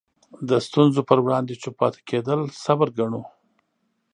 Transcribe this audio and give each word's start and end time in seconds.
د 0.49 0.51
ستونزو 0.67 0.99
په 1.09 1.15
وړاندې 1.25 1.59
چوپ 1.61 1.75
پاتې 1.81 1.99
کېدل 2.09 2.39
صبر 2.63 2.87
ګڼو. 2.97 3.21